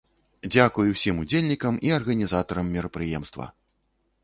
[0.53, 3.45] Дзякуй усім удзельнікам і арганізатарам мерапрыемства!